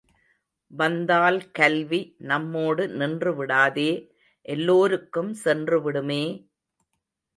வந்தால் 0.71 1.37
கல்வி 1.51 1.99
நம்மோடு 2.21 2.87
நின்று 2.93 3.33
விடாதே 3.35 3.91
எல்லோருக்கும் 4.45 5.33
சென்று 5.43 5.79
விடுமே! 5.81 6.23